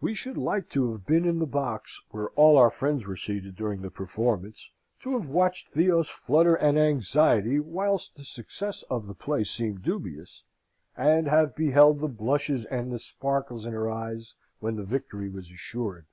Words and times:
We 0.00 0.12
should 0.12 0.36
like 0.36 0.68
to 0.70 0.90
have 0.90 1.06
been 1.06 1.24
in 1.24 1.38
the 1.38 1.46
box 1.46 2.02
where 2.10 2.30
all 2.30 2.58
our 2.58 2.68
friends 2.68 3.06
were 3.06 3.14
seated 3.14 3.54
during 3.54 3.80
the 3.80 3.92
performance, 3.92 4.70
to 5.02 5.12
have 5.16 5.28
watched 5.28 5.68
Theo's 5.68 6.08
flutter 6.08 6.56
and 6.56 6.76
anxiety 6.76 7.60
whilst 7.60 8.16
the 8.16 8.24
success 8.24 8.82
of 8.90 9.06
the 9.06 9.14
play 9.14 9.44
seemed 9.44 9.84
dubious, 9.84 10.42
and 10.96 11.28
have 11.28 11.54
beheld 11.54 12.00
the 12.00 12.08
blushes 12.08 12.64
and 12.64 12.90
the 12.90 12.98
sparkles 12.98 13.64
in 13.64 13.72
her 13.72 13.88
eyes, 13.88 14.34
when 14.58 14.74
the 14.74 14.82
victory 14.84 15.28
was 15.28 15.48
assured. 15.48 16.06